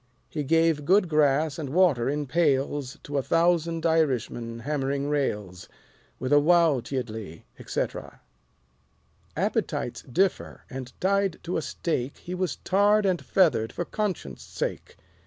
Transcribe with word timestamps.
He 0.31 0.43
gave 0.43 0.83
good 0.83 1.07
grass 1.07 1.59
and 1.59 1.69
water 1.69 2.09
in 2.09 2.25
pails 2.25 2.97
To 3.03 3.19
a 3.19 3.21
thousand 3.21 3.85
Irishmen 3.85 4.57
hammering 4.61 5.09
rails. 5.09 5.69
With 6.17 6.33
a 6.33 6.37
wowtyiddly, 6.41 7.43
etc. 7.59 8.19
Appetites 9.37 10.01
differ; 10.01 10.63
and 10.71 10.91
tied 10.99 11.37
to 11.43 11.55
a 11.55 11.61
stake 11.61 12.17
He 12.17 12.33
was 12.33 12.55
tarred 12.63 13.05
and 13.05 13.23
feathered 13.23 13.71
for 13.71 13.85
Conscience' 13.85 14.41
Sake. 14.41 14.97